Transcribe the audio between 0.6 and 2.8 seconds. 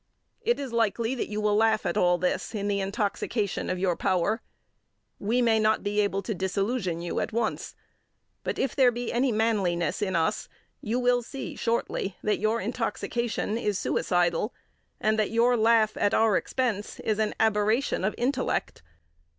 likely that you will laugh at all this in the